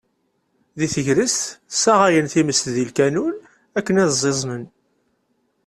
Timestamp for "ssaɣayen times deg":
1.75-2.83